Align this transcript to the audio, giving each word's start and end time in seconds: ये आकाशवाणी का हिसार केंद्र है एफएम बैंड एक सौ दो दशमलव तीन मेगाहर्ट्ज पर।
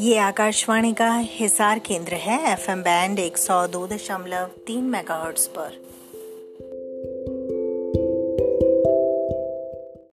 ये 0.00 0.18
आकाशवाणी 0.18 0.92
का 0.92 1.08
हिसार 1.14 1.78
केंद्र 1.78 2.14
है 2.14 2.52
एफएम 2.52 2.82
बैंड 2.82 3.18
एक 3.18 3.38
सौ 3.38 3.66
दो 3.66 3.86
दशमलव 3.86 4.46
तीन 4.66 4.84
मेगाहर्ट्ज 4.84 5.46
पर। 5.46 5.72